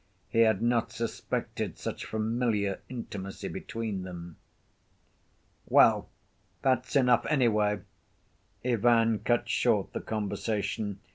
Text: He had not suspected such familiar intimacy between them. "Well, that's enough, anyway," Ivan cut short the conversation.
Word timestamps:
He 0.29 0.39
had 0.39 0.63
not 0.63 0.91
suspected 0.91 1.77
such 1.77 2.05
familiar 2.05 2.81
intimacy 2.89 3.47
between 3.49 4.01
them. 4.01 4.37
"Well, 5.67 6.09
that's 6.63 6.95
enough, 6.95 7.27
anyway," 7.29 7.81
Ivan 8.65 9.19
cut 9.19 9.47
short 9.47 9.93
the 9.93 10.01
conversation. 10.01 11.01